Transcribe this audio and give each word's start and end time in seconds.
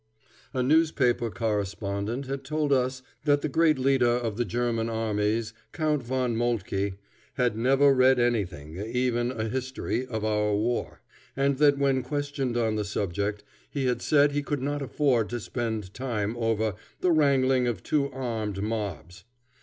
A 0.51 0.63
newspaper 0.63 1.29
correspondent 1.29 2.25
has 2.25 2.39
told 2.43 2.73
us 2.73 3.03
that 3.25 3.41
the 3.41 3.47
great 3.47 3.77
leader 3.77 4.09
of 4.09 4.35
the 4.35 4.45
German 4.45 4.89
armies, 4.89 5.53
Count 5.73 6.01
Von 6.01 6.35
Moltke, 6.35 6.93
has 7.35 7.51
never 7.53 7.93
read 7.93 8.19
anything 8.19 8.77
even 8.79 9.29
a 9.31 9.47
history 9.47 10.07
of 10.07 10.25
our 10.25 10.55
war, 10.55 11.01
and 11.37 11.59
that 11.59 11.77
when 11.77 12.01
questioned 12.01 12.57
on 12.57 12.77
the 12.77 12.83
subject, 12.83 13.43
he 13.69 13.85
has 13.85 14.01
said 14.01 14.31
he 14.31 14.41
could 14.41 14.63
not 14.63 14.81
afford 14.81 15.29
to 15.29 15.39
spend 15.39 15.93
time 15.93 16.35
over 16.35 16.73
"the 17.01 17.11
wrangling 17.11 17.67
of 17.67 17.83
two 17.83 18.09
armed 18.11 18.59
mobs." 18.63 19.23